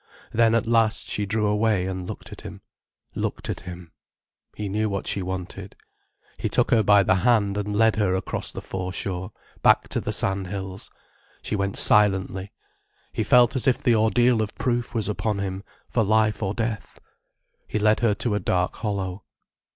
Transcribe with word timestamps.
Then, 0.31 0.55
at 0.55 0.65
last, 0.65 1.09
she 1.11 1.27
drew 1.27 1.45
away 1.45 1.85
and 1.85 2.07
looked 2.07 2.31
at 2.31 2.41
him—looked 2.41 3.51
at 3.51 3.59
him. 3.59 3.91
He 4.55 4.67
knew 4.67 4.89
what 4.89 5.05
she 5.05 5.21
wanted. 5.21 5.75
He 6.39 6.49
took 6.49 6.71
her 6.71 6.81
by 6.81 7.03
the 7.03 7.17
hand 7.17 7.55
and 7.55 7.75
led 7.75 7.97
her 7.97 8.15
across 8.15 8.51
the 8.51 8.63
foreshore, 8.63 9.31
back 9.61 9.87
to 9.89 10.01
the 10.01 10.11
sandhills. 10.11 10.89
She 11.43 11.55
went 11.55 11.77
silently. 11.77 12.51
He 13.13 13.23
felt 13.23 13.55
as 13.55 13.67
if 13.67 13.77
the 13.77 13.93
ordeal 13.93 14.41
of 14.41 14.55
proof 14.55 14.95
was 14.95 15.07
upon 15.07 15.37
him, 15.37 15.63
for 15.87 16.03
life 16.03 16.41
or 16.41 16.55
death. 16.55 16.97
He 17.67 17.77
led 17.77 17.99
her 17.99 18.15
to 18.15 18.33
a 18.33 18.39
dark 18.39 18.77
hollow. 18.77 19.23